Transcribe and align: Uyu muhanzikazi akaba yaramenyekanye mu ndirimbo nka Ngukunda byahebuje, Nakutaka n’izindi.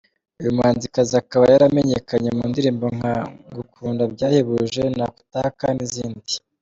Uyu 0.39 0.55
muhanzikazi 0.55 1.13
akaba 1.21 1.43
yaramenyekanye 1.53 2.29
mu 2.37 2.43
ndirimbo 2.51 2.85
nka 2.97 3.13
Ngukunda 3.49 4.03
byahebuje, 4.13 4.83
Nakutaka 4.97 5.65
n’izindi. 5.75 6.31